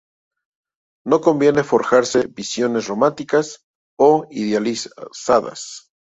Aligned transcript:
No 1.05 1.21
conviene 1.21 1.63
forjarse 1.63 2.25
visiones 2.27 2.87
románticas 2.87 3.67
o 3.99 4.25
idealizadas 4.31 5.91